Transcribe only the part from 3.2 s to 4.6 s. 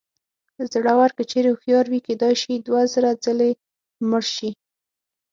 ځلې مړ شي.